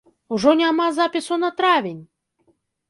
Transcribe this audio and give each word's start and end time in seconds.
Ужо 0.35 0.53
няма 0.61 0.87
запісу 1.01 1.41
на 1.45 1.53
травень! 1.61 2.05